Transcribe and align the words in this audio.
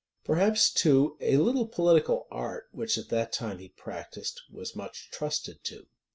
Perhaps, 0.23 0.71
too, 0.71 1.15
a 1.21 1.37
little 1.37 1.67
political 1.67 2.25
art, 2.31 2.69
which 2.71 2.97
at 2.97 3.09
that 3.09 3.31
time 3.31 3.59
he 3.59 3.69
practised, 3.69 4.41
was 4.51 4.75
much 4.75 5.11
trusted 5.11 5.63
to. 5.65 5.85